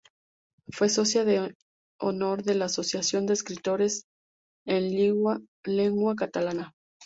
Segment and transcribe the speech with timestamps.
[0.71, 1.55] Fue socia de
[1.99, 4.05] honor de la Asociación de Escritores
[4.65, 6.73] en Lengua Catalana.